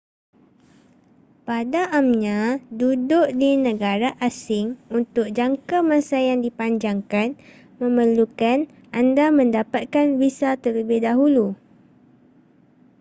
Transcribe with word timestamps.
pada 1.47 1.81
amnya 1.99 2.39
duduk 2.81 3.27
di 3.41 3.51
negara 3.67 4.09
asing 4.29 4.67
untuk 4.97 5.27
jangkamasa 5.37 6.17
yang 6.29 6.39
dipanjangkan 6.45 7.29
memerlukan 7.81 8.59
anda 8.99 9.25
mendapatkan 9.39 10.07
visa 10.21 10.51
terlebih 10.63 10.99
dahulu 11.07 11.47